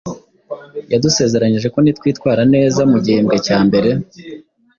yadusezeranyije 0.93 1.67
ko 1.73 1.79
nitwitwara 1.81 2.41
neza 2.55 2.81
mu 2.91 2.97
gihembwe 3.05 3.37
cya 3.45 3.57
mbere, 3.67 3.89